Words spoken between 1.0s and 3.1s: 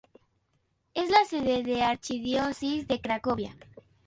la sede de la archidiócesis de